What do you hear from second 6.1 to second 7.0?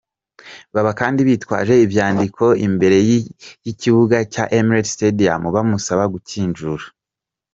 gukinjura.